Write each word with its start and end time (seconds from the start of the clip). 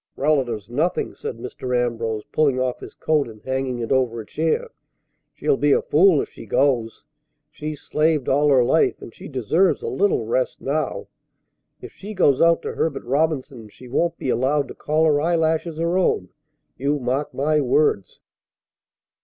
"Relatives 0.15 0.67
nothing!" 0.67 1.13
said 1.13 1.37
Mr. 1.37 1.77
Ambrose, 1.77 2.23
pulling 2.31 2.59
off 2.59 2.79
his 2.79 2.95
coat 2.95 3.27
and 3.27 3.43
hanging 3.43 3.77
it 3.77 3.91
over 3.91 4.19
a 4.19 4.25
chair. 4.25 4.71
"She'll 5.31 5.57
be 5.57 5.73
a 5.73 5.81
fool 5.83 6.19
if 6.23 6.29
she 6.29 6.47
goes! 6.47 7.05
She's 7.51 7.81
slaved 7.81 8.27
all 8.27 8.49
her 8.49 8.63
life, 8.63 8.99
and 8.99 9.13
she 9.13 9.27
deserves 9.27 9.83
a 9.83 9.87
little 9.87 10.25
rest 10.25 10.59
now. 10.59 11.05
If 11.81 11.91
she 11.93 12.15
goes 12.15 12.41
out 12.41 12.63
to 12.63 12.71
Herbert 12.73 13.03
Robinson's, 13.03 13.73
she 13.73 13.87
won't 13.87 14.17
be 14.17 14.31
allowed 14.31 14.69
to 14.69 14.73
call 14.73 15.05
her 15.05 15.21
eyelashes 15.21 15.77
her 15.77 15.95
own; 15.99 16.29
you 16.79 16.97
mark 16.97 17.31
my 17.31 17.59
words!" 17.61 18.21